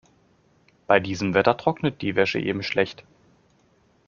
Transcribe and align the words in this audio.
Bei 0.87 0.99
diesem 0.99 1.35
Wetter 1.35 1.57
trocknet 1.57 2.01
die 2.01 2.15
Wäsche 2.15 2.39
eben 2.39 2.63
schlecht. 2.63 3.03